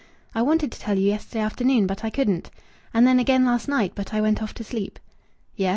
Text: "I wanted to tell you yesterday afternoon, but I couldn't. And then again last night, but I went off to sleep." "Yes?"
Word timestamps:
"I 0.33 0.41
wanted 0.41 0.71
to 0.71 0.79
tell 0.79 0.97
you 0.97 1.05
yesterday 1.09 1.41
afternoon, 1.43 1.85
but 1.85 2.03
I 2.03 2.09
couldn't. 2.09 2.49
And 2.91 3.05
then 3.05 3.19
again 3.19 3.45
last 3.45 3.67
night, 3.67 3.91
but 3.93 4.15
I 4.15 4.19
went 4.19 4.41
off 4.41 4.55
to 4.55 4.63
sleep." 4.63 4.97
"Yes?" 5.55 5.69